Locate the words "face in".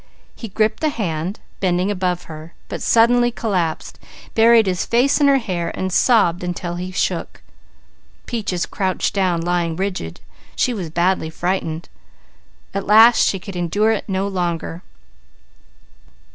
4.83-5.27